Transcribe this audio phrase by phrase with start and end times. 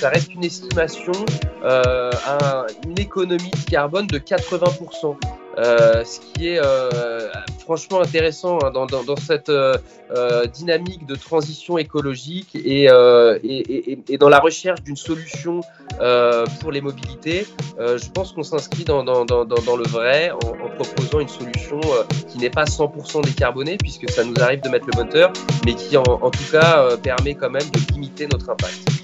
[0.00, 1.12] ça reste une estimation,
[1.62, 5.16] une économie de carbone de 80%.
[5.58, 7.28] Euh, ce qui est euh,
[7.58, 9.76] franchement intéressant hein, dans, cette euh,
[10.46, 15.60] dynamique de transition écologique et, dans la recherche d'une solution
[16.60, 17.46] pour les mobilités.
[17.78, 20.38] je pense qu'on s'inscrit dans, le vrai en,
[20.82, 21.80] proposant une solution
[22.28, 25.32] qui n'est pas 100% décarbonée puisque ça nous arrive de mettre le moteur,
[25.66, 28.99] mais qui en tout cas permet quand même de limiter notre impact.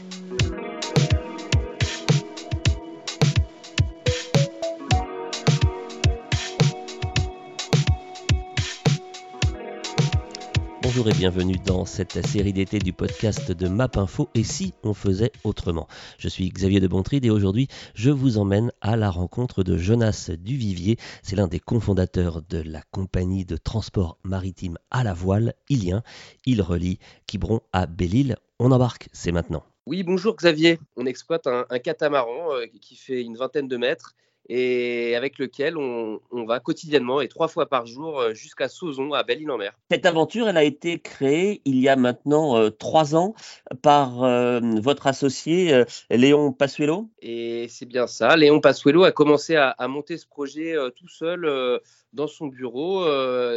[10.96, 15.30] Bonjour et bienvenue dans cette série d'été du podcast de MapInfo et si on faisait
[15.44, 15.88] autrement.
[16.16, 20.30] Je suis Xavier de Bontride et aujourd'hui je vous emmène à la rencontre de Jonas
[20.38, 20.96] Duvivier.
[21.22, 26.02] C'est l'un des cofondateurs de la compagnie de transport maritime à la voile, Ilien.
[26.46, 28.36] Il relie Quiberon à Belle-Île.
[28.58, 29.64] On embarque, c'est maintenant.
[29.84, 30.78] Oui, bonjour Xavier.
[30.96, 34.14] On exploite un, catamaran euh, qui fait une vingtaine de mètres
[34.48, 39.24] et avec lequel on, va quotidiennement et trois fois par jour euh, jusqu'à Sauzon, à
[39.24, 39.72] Belle-Île-en-Mer.
[39.90, 43.34] Cette aventure, elle a été créée il y a maintenant euh, trois ans
[43.82, 47.08] par euh, votre associé Léon Passuelo?
[47.20, 48.36] Et c'est bien ça.
[48.36, 51.80] Léon Passuelo a commencé à, monter ce projet tout seul
[52.16, 53.04] dans son bureau.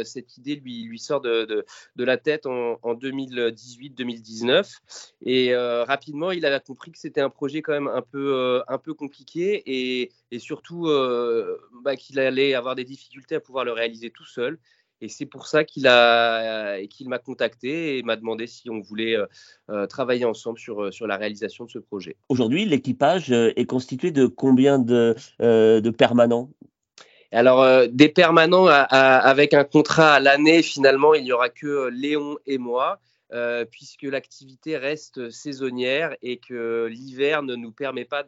[0.04, 1.64] cette idée lui, sort de,
[1.96, 4.78] la tête en, 2018-2019.
[5.22, 9.62] Et rapidement, il a compris que c'était un projet quand même un peu, peu compliqué
[9.66, 14.58] et, surtout euh, bah, qu'il allait avoir des difficultés à pouvoir le réaliser tout seul.
[15.02, 19.24] Et c'est pour ça qu'il m'a contacté et m'a demandé si on voulait euh,
[19.70, 22.16] euh, travailler ensemble sur, la réalisation de ce projet.
[22.28, 25.14] Aujourd'hui, l'équipage est constitué de combien de
[25.96, 26.50] permanents?
[27.32, 32.58] Alors, des permanents avec un contrat à l'année, finalement, il n'y aura que Léon et
[32.58, 33.00] moi.
[33.32, 38.24] Euh, puisque l'activité reste saisonnière et que l'hiver ne nous permet pas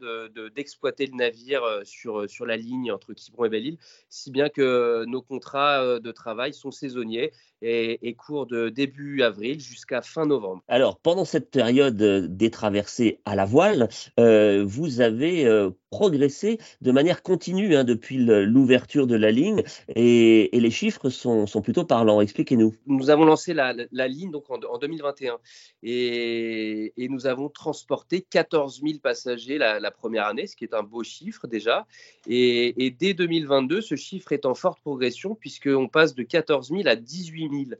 [0.55, 3.79] d'exploiter de, le navire euh, sur, sur la ligne entre Quiberon et Belle-Île,
[4.09, 7.33] si bien que nos contrats euh, de travail sont saisonniers
[7.63, 10.63] et, et courent de début avril jusqu'à fin novembre.
[10.69, 17.77] Alors, pendant cette période des traversées à la voile, vous avez progressé de manière continue
[17.77, 19.63] hein, depuis l'ouverture de la ligne
[19.95, 22.21] et, les chiffres sont, sont, plutôt parlants.
[22.21, 22.75] Expliquez-nous.
[22.87, 25.39] Nous avons lancé la, la ligne donc en, en 2021
[25.83, 30.73] et, et, nous avons transporté 14 000 passagers la, la, première année, ce qui est
[30.73, 31.87] un beau chiffre déjà.
[32.27, 36.83] Et, et dès 2022, ce chiffre est en forte progression puisqu'on passe de 14 000
[36.87, 37.79] à 18 000.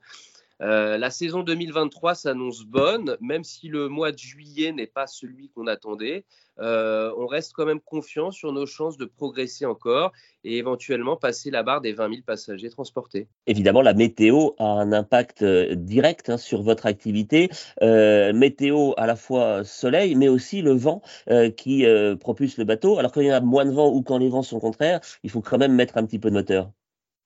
[0.63, 5.49] Euh, la saison 2023 s'annonce bonne, même si le mois de juillet n'est pas celui
[5.49, 6.25] qu'on attendait.
[6.61, 10.13] Euh, on reste quand même confiant sur nos chances de progresser encore
[10.45, 13.27] et éventuellement passer la barre des 20 000 passagers transportés.
[13.47, 17.51] Évidemment, la météo a un impact euh, direct hein, sur votre activité.
[17.81, 21.03] météo à la fois soleil, mais aussi le vent
[21.57, 21.85] qui
[22.21, 22.99] propulse le bateau.
[22.99, 25.31] Alors quand il y a moins de vent ou quand les vents sont contraires, il
[25.31, 26.71] faut quand même mettre un petit peu de moteur.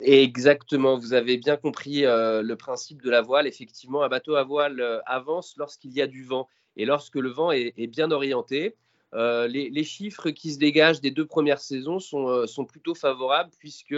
[0.00, 3.46] Exactement, vous avez bien compris euh, le principe de la voile.
[3.46, 7.30] Effectivement, un bateau à voile euh, avance lorsqu'il y a du vent et lorsque le
[7.30, 8.76] vent est, bien orienté.
[9.14, 13.94] Euh, les, chiffres qui se dégagent des deux premières saisons sont, plutôt favorables puisque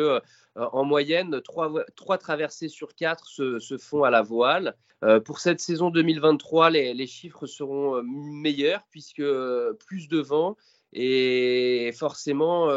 [0.54, 4.76] en moyenne, trois, traversées sur quatre se, font à la voile.
[5.24, 9.24] pour cette saison 2023, les, chiffres seront meilleurs puisque
[9.86, 10.56] plus de vent
[10.92, 12.68] et forcément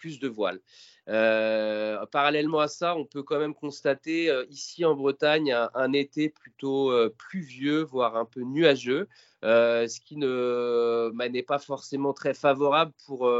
[0.00, 0.60] plus de voiles.
[1.08, 6.28] Euh, parallèlement à ça, on peut quand même constater euh, ici en Bretagne un, été
[6.28, 9.08] plutôt euh, pluvieux, voire un peu nuageux,
[9.42, 13.30] ce qui bah, n'est pas forcément très favorable pour,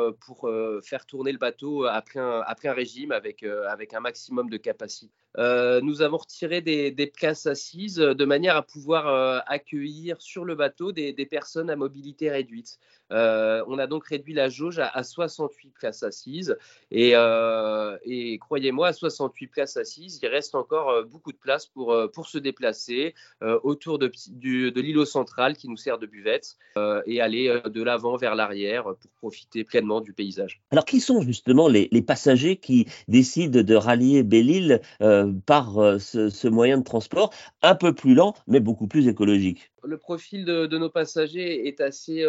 [0.84, 5.12] faire tourner le bateau après un, régime avec, un maximum de capacité.
[5.36, 11.12] nous avons retiré des, places assises de manière à pouvoir accueillir sur le bateau des,
[11.12, 12.78] des personnes à mobilité réduite.
[13.10, 16.56] on a donc réduit la jauge à, à 68 places assises
[16.92, 17.16] et
[17.56, 21.92] euh, et croyez-moi, à 68 places assises, il reste encore euh, beaucoup de place pour,
[21.92, 23.14] euh, pour se déplacer
[23.62, 26.56] autour de, de l'îlot central qui nous sert de buvette
[27.06, 30.60] et aller de l'avant vers l'arrière pour profiter pleinement du paysage.
[30.70, 34.80] Alors, qui sont justement les, passagers qui décident de rallier Belle-Île
[35.46, 37.32] par ce, moyen de transport
[37.62, 39.70] un peu plus lent, mais beaucoup plus écologique?
[39.86, 42.26] Le profil de, nos passagers est assez,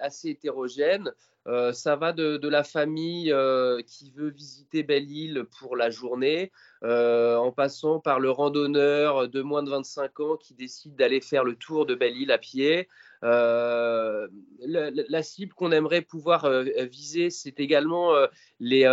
[0.00, 1.12] assez hétérogène.
[1.46, 6.52] Euh, ça va de, la famille euh, qui veut visiter Belle-Île pour la journée
[6.84, 11.54] en passant par le randonneur de moins de 25 ans qui décide d'aller faire le
[11.54, 12.88] tour de Belle-Île à pied.
[13.22, 14.28] la,
[14.60, 16.46] la, cible qu'on aimerait pouvoir
[16.90, 18.12] viser, c'est également
[18.60, 18.84] les,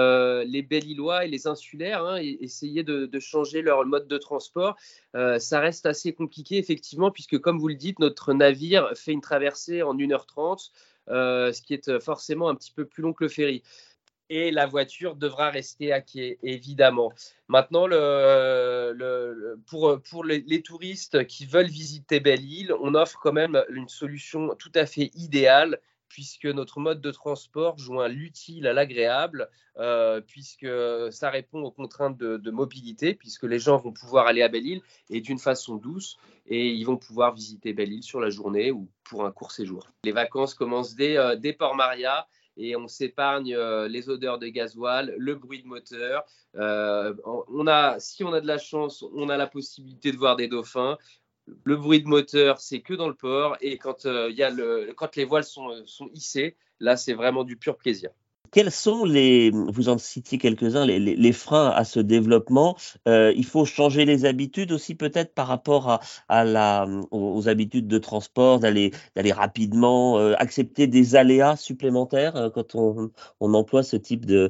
[0.47, 4.77] les Belle-Îlois et les insulaires, hein, essayer de, changer leur mode de transport.
[5.13, 9.81] ça reste assez compliqué, effectivement, puisque, comme vous le dites, notre navire fait une traversée
[9.81, 10.71] en 1h30.
[11.09, 13.63] Euh, ce qui est euh, forcément un petit peu plus long que le ferry.
[14.33, 17.11] Et la voiture devra rester à quai, évidemment.
[17.49, 17.89] Maintenant,
[19.67, 24.71] pour, pour les, touristes qui veulent visiter Belle-Île, on offre quand même une solution tout
[24.73, 30.67] à fait idéale puisque notre mode de transport joint l'utile à l'agréable, euh, puisque
[31.09, 35.21] ça répond aux contraintes de, mobilité, puisque les gens vont pouvoir aller à Belle-Île et
[35.21, 36.17] d'une façon douce,
[36.47, 39.87] et ils vont pouvoir visiter Belle-Île sur la journée ou pour un court séjour.
[40.03, 42.27] Les vacances commencent dès, euh, Port-Maria
[42.63, 46.23] et on s'épargne euh, les odeurs de gasoil, le bruit de moteur.
[46.53, 50.47] on a, si on a de la chance, on a la possibilité de voir des
[50.47, 50.97] dauphins
[51.63, 53.57] le bruit de moteur, c'est que dans le port.
[53.61, 54.51] Et quand, euh, y a
[54.95, 58.11] quand les voiles euh, sont hissées, là, c'est vraiment du pur plaisir.
[58.51, 62.77] Quels sont les, vous en citiez quelques-uns, les, freins à ce développement
[63.07, 65.99] euh, Il faut changer les habitudes aussi peut-être par rapport
[66.29, 68.91] aux, habitudes de transport, d'aller
[69.31, 74.49] rapidement, accepter des aléas supplémentaires quand on, emploie ce type de,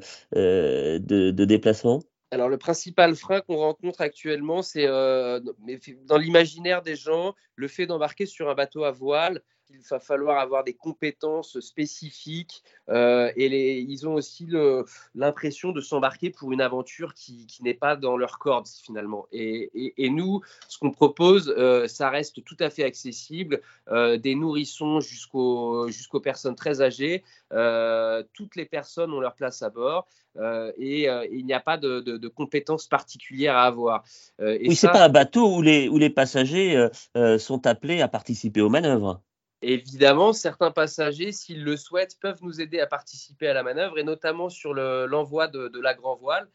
[1.46, 2.02] déplacement?
[2.34, 5.42] Alors, le principal frein qu'on rencontre actuellement, c'est euh,
[6.06, 9.42] dans l'imaginaire des gens, le fait d'embarquer sur un bateau à voile.
[9.74, 14.48] Il va falloir avoir des compétences spécifiques euh, et ils ont aussi
[15.16, 19.28] l'impression de s'embarquer pour une aventure qui, n'est pas dans leur corde finalement.
[19.32, 26.20] Et, nous, ce qu'on propose, euh, ça reste tout à fait accessible, des nourrissons jusqu'aux
[26.22, 27.24] personnes très âgées.
[28.34, 30.08] toutes les personnes ont leur place à bord.
[30.38, 34.04] Euh, et, euh, il n'y a pas de, compétences particulières à avoir.
[34.40, 36.88] Euh, et oui, c'est pas un bateau où les, où les passagers
[37.40, 39.22] sont appelés à participer aux manœuvres.
[39.62, 44.04] Évidemment, certains passagers, s'ils le souhaitent, peuvent nous aider à participer à la manœuvre, et
[44.04, 46.50] notamment sur l'envoi de, la grand voile.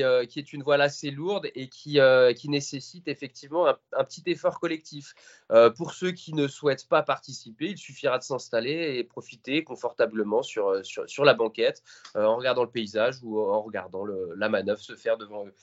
[0.00, 4.58] Euh, qui, est une voile assez lourde et qui, euh, nécessite effectivement un, petit effort
[4.58, 5.14] collectif.
[5.52, 10.42] Euh, pour ceux qui ne souhaitent pas participer, il suffira de s'installer et profiter confortablement
[10.42, 11.84] sur, sur, la banquette
[12.16, 15.54] en regardant le paysage ou en regardant la manœuvre se faire devant eux.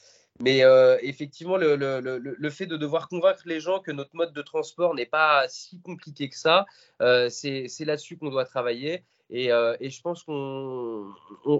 [0.41, 0.63] Mais
[1.01, 5.05] effectivement, le, le, fait de devoir convaincre les gens que notre mode de transport n'est
[5.05, 6.65] pas si compliqué que ça,
[6.99, 9.05] c'est là-dessus qu'on doit travailler.
[9.33, 11.13] Euh, et, je pense qu'on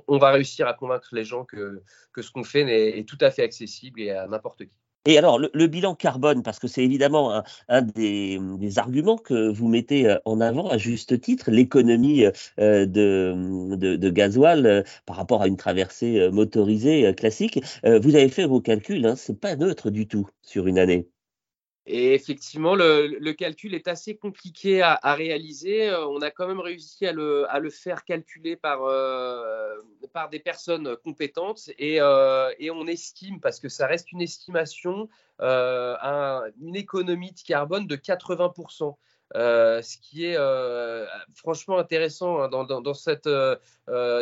[0.07, 1.81] va réussir à convaincre les gens que,
[2.17, 4.84] ce qu'on fait est, tout à fait accessible et à n'importe qui.
[5.05, 8.39] Et alors, le, bilan carbone, parce que c'est évidemment un, des,
[8.77, 12.25] arguments que vous mettez euh, en avant à juste titre, l'économie
[12.59, 17.59] euh, de, de, gasoil par rapport à une traversée motorisée classique.
[17.83, 21.07] Vous avez fait vos calculs, hein, c'est pas neutre du tout sur une année.
[21.87, 25.89] Et effectivement, le, calcul est assez compliqué à, réaliser.
[25.89, 29.75] Euh, on a quand même réussi à le, faire calculer par, euh,
[30.11, 35.09] par des personnes compétentes et, euh, et, on estime, parce que ça reste une estimation,
[35.39, 38.95] une économie de carbone de 80%.
[39.35, 40.37] ce qui est
[41.35, 43.29] franchement intéressant hein, dans, cette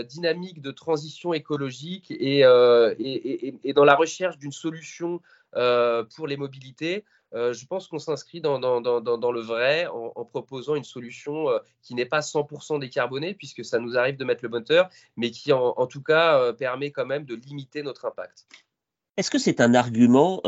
[0.09, 5.21] dynamique de transition écologique et dans la recherche d'une solution
[5.53, 7.05] pour les mobilités.
[7.35, 12.05] Euh, je pense qu'on s'inscrit dans, le vrai en, proposant une solution euh, qui n'est
[12.05, 16.03] pas 100% décarbonée, puisque ça nous arrive de mettre le moteur, mais qui en, tout
[16.03, 18.45] cas euh, permet quand même de limiter notre impact.
[19.15, 20.41] Est-ce que c'est un argument,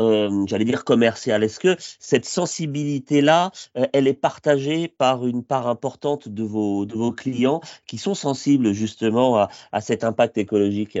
[0.48, 1.44] j'allais dire commercial?
[1.44, 3.52] Est-ce que cette sensibilité-là,
[3.92, 8.72] elle est partagée par une part importante de vos, de vos clients qui sont sensibles
[8.72, 10.98] justement à cet impact écologique?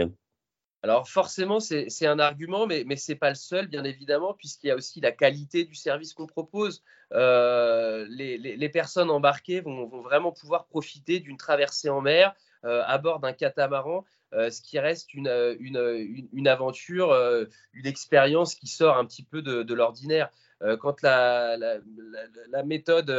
[0.82, 4.70] Alors forcément, c'est un argument, mais, ce n'est pas le seul, bien évidemment, puisqu'il y
[4.70, 6.82] a aussi la qualité du service qu'on propose.
[7.12, 13.20] Euh, les, personnes embarquées vont, vraiment pouvoir profiter d'une traversée en mer euh, à bord
[13.20, 17.12] d'un catamaran, euh, ce qui reste une, une, aventure,
[17.72, 20.30] une expérience qui sort un petit peu de, l'ordinaire.
[20.80, 23.10] quand la, la, méthode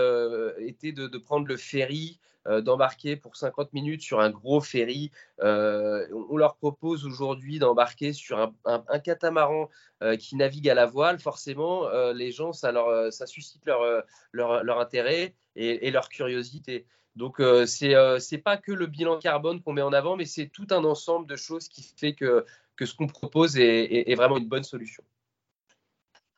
[0.60, 2.20] était de, prendre le ferry,
[2.62, 5.12] d'embarquer pour 50 minutes sur un gros ferry.
[5.42, 9.70] Euh, on leur propose aujourd'hui d'embarquer sur un, catamaran
[10.02, 11.20] euh, qui navigue à la voile.
[11.20, 16.86] Forcément, les gens, ça, leur, ça suscite leur, leur, intérêt et, leur curiosité.
[17.16, 20.68] Donc, ce n'est pas que le bilan carbone qu'on met en avant, mais c'est tout
[20.72, 22.46] un ensemble de choses qui fait que,
[22.78, 25.04] que ce qu'on propose est, vraiment une bonne solution.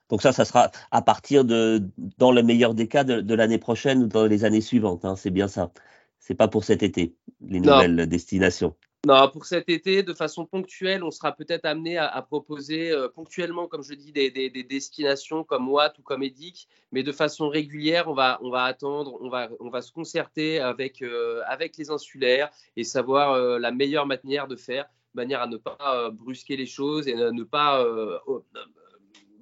[0.10, 1.84] Donc ça, ça sera à partir de,
[2.18, 5.06] dans le meilleur des cas, de, l'année prochaine ou dans les années suivantes.
[5.06, 5.72] Hein, c'est bien ça.
[6.20, 8.76] C'est pas pour cet été, les nouvelles destinations.
[9.08, 13.68] non, pour cet été, de façon ponctuelle, on sera peut-être amené à, proposer euh, ponctuellement,
[13.68, 14.30] comme je dis, des,
[14.64, 19.18] destinations comme Watt ou comme Edic, mais de façon régulière, on va, on va attendre,
[19.22, 23.72] on va, on va se concerter avec, euh, avec les insulaires et savoir euh, la
[23.72, 24.84] meilleure manière de faire,
[25.16, 27.84] de manière à ne pas brusquer les choses et ne pas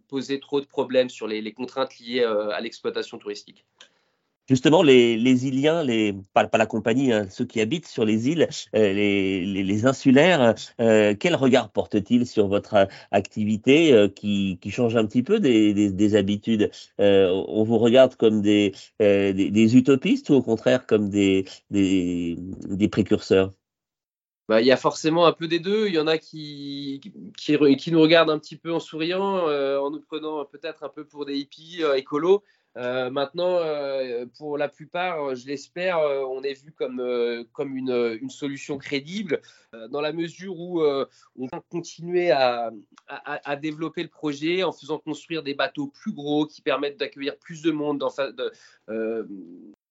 [0.08, 3.66] poser trop de problèmes sur les contraintes liées à l'exploitation touristique.
[4.48, 8.30] Justement, les, les Iliens, les, pas, pas la compagnie, hein, ceux qui habitent sur les
[8.30, 14.72] îles, euh, les, les, insulaires, euh, quel regard portent-ils sur votre euh, activité qui, qui,
[14.72, 16.72] change un petit peu des, des, habitudes?
[16.98, 23.52] On vous regarde comme des, des, utopistes ou au contraire comme des, des, précurseurs?
[24.48, 25.88] Bah, il y a forcément un peu des deux.
[25.88, 27.02] Il y en a qui,
[27.38, 31.04] qui, qui nous regardent un petit peu en souriant, en nous prenant peut-être un peu
[31.04, 32.44] pour des hippies écolos.
[32.78, 37.02] Euh, maintenant, euh, pour la plupart, je l'espère, euh, on est vu comme,
[37.52, 39.42] comme une, solution crédible,
[39.90, 42.72] dans la mesure où on va continuer à,
[43.08, 47.62] à, développer le projet en faisant construire des bateaux plus gros qui permettent d'accueillir plus
[47.62, 48.10] de monde dans,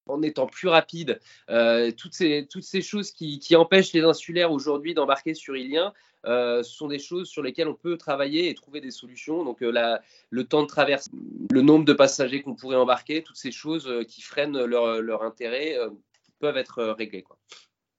[0.06, 1.20] en étant plus rapide,
[1.50, 5.92] euh, toutes, ces, choses qui, empêchent les insulaires aujourd'hui d'embarquer sur Ilien,
[6.25, 9.44] euh, sont des choses sur lesquelles on peut travailler et trouver des solutions.
[9.44, 9.98] Donc euh,
[10.30, 11.08] le temps de traverse,
[11.50, 15.76] le nombre de passagers qu'on pourrait embarquer, toutes ces choses qui freinent leur, intérêt
[16.38, 17.25] peuvent être réglées.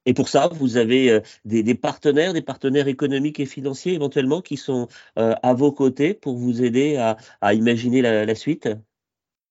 [0.06, 4.88] Et pour ça, vous avez des, partenaires, des partenaires économiques et financiers éventuellement qui sont
[5.16, 6.96] à vos côtés pour vous aider
[7.42, 8.70] à, imaginer la suite?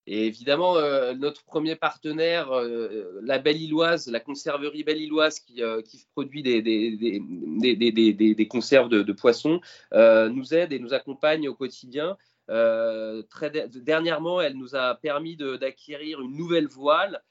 [0.09, 5.61] Et évidemment, euh, notre premier partenaire, euh, la Belle Illoise, la conserverie Belle Illoise qui,
[5.61, 9.59] euh, qui produit des, des, des, des conserves de, poissons,
[9.91, 12.17] nous aide et nous accompagne au quotidien.
[12.47, 17.21] très dernièrement, elle nous a permis d'acquérir une nouvelle voile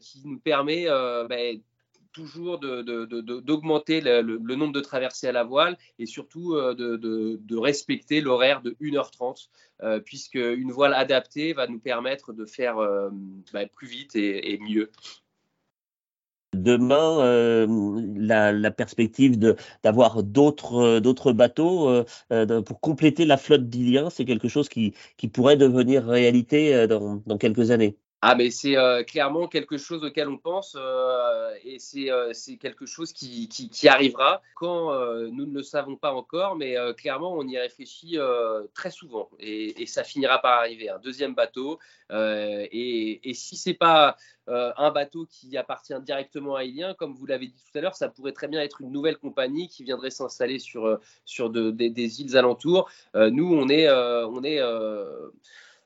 [0.00, 0.86] qui nous permet
[1.28, 1.58] ben,
[2.12, 8.62] toujours d'augmenter le, nombre de traversées à la voile et surtout euh, de, respecter l'horaire
[8.62, 9.48] de 1h30,
[9.82, 13.10] euh, puisque une voile adaptée va nous permettre de faire euh,
[13.52, 14.90] bah, plus vite et, mieux.
[16.52, 17.66] Demain,
[18.16, 19.38] la, perspective
[19.84, 22.04] d'avoir d'autres bateaux
[22.66, 24.94] pour compléter la flotte d'Ilien, c'est quelque chose qui,
[25.32, 27.96] pourrait devenir réalité dans quelques années.
[28.22, 31.78] Ah, mais c'est euh, clairement quelque chose auquel on pense euh, et
[32.10, 34.92] euh, c'est quelque chose qui, qui, arrivera quand
[35.30, 38.18] nous ne le savons pas encore, mais clairement on y réfléchit
[38.74, 40.90] très souvent et, et, ça finira par arriver.
[40.90, 41.78] Un deuxième bateau
[42.10, 47.46] et, et, si c'est pas un bateau qui appartient directement à Ilien, comme vous l'avez
[47.46, 50.58] dit tout à l'heure, ça pourrait très bien être une nouvelle compagnie qui viendrait s'installer
[50.58, 52.90] sur, sur de, des, des, îles alentours.
[53.14, 54.60] nous, on est, on est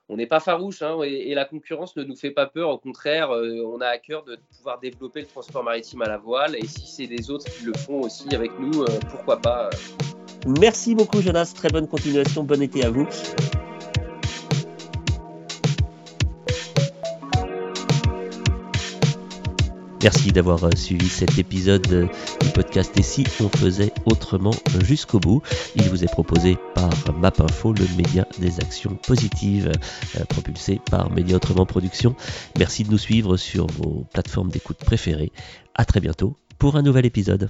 [0.08, 2.68] on n'est pas farouche hein, et, la concurrence ne nous fait pas peur.
[2.70, 6.18] Au contraire, euh, on a à cœur de pouvoir développer le transport maritime à la
[6.18, 6.56] voile.
[6.56, 9.70] Et si c'est des autres qui le font aussi avec nous, euh, pourquoi pas euh.
[10.60, 13.08] Merci beaucoup Jonas, très bonne continuation, bon été à vous.
[20.04, 22.06] Merci d'avoir euh, suivi cet épisode euh,
[22.42, 24.52] du podcast Et si on faisait autrement
[24.84, 25.40] jusqu'au bout.
[25.76, 29.72] Il vous est proposé par MapInfo, le média des actions positives,
[30.16, 32.14] euh, propulsé par Média Autrement Production.
[32.58, 35.32] Merci de nous suivre sur vos plateformes d'écoute préférées.
[35.74, 37.48] À très bientôt pour un nouvel épisode.